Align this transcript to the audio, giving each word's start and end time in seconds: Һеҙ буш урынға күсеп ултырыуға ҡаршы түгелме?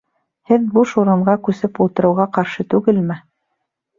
Һеҙ 0.51 0.63
буш 0.77 0.93
урынға 1.01 1.35
күсеп 1.49 1.81
ултырыуға 1.85 2.27
ҡаршы 2.37 2.65
түгелме? 2.75 3.19